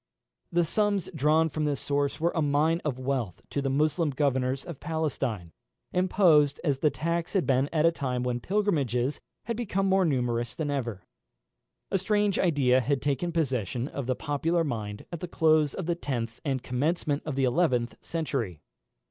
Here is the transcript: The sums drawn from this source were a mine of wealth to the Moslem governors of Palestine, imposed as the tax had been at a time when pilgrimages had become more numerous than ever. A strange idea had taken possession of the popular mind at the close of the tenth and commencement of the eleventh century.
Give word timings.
The 0.51 0.65
sums 0.65 1.11
drawn 1.13 1.47
from 1.47 1.65
this 1.65 1.79
source 1.79 2.19
were 2.19 2.31
a 2.33 2.41
mine 2.41 2.81
of 2.83 2.97
wealth 2.97 3.43
to 3.51 3.61
the 3.61 3.69
Moslem 3.69 4.09
governors 4.09 4.65
of 4.65 4.79
Palestine, 4.79 5.51
imposed 5.93 6.59
as 6.63 6.79
the 6.79 6.89
tax 6.89 7.33
had 7.33 7.45
been 7.45 7.69
at 7.71 7.85
a 7.85 7.91
time 7.91 8.23
when 8.23 8.39
pilgrimages 8.39 9.21
had 9.43 9.55
become 9.55 9.85
more 9.85 10.03
numerous 10.03 10.55
than 10.55 10.71
ever. 10.71 11.03
A 11.91 11.99
strange 11.99 12.39
idea 12.39 12.81
had 12.81 12.99
taken 12.99 13.31
possession 13.31 13.87
of 13.89 14.07
the 14.07 14.15
popular 14.15 14.63
mind 14.63 15.05
at 15.11 15.19
the 15.19 15.27
close 15.27 15.75
of 15.75 15.85
the 15.85 15.93
tenth 15.93 16.39
and 16.43 16.63
commencement 16.63 17.21
of 17.23 17.35
the 17.35 17.43
eleventh 17.43 17.93
century. 18.03 18.59